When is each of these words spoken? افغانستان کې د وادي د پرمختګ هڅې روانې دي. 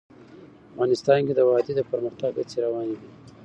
افغانستان 0.71 1.19
کې 1.27 1.33
د 1.35 1.41
وادي 1.49 1.73
د 1.75 1.81
پرمختګ 1.91 2.31
هڅې 2.39 2.57
روانې 2.65 2.95
دي. 3.01 3.09